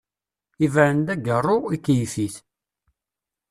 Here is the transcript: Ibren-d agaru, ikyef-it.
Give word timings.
Ibren-d 0.65 1.07
agaru, 1.13 1.57
ikyef-it. 1.75 2.35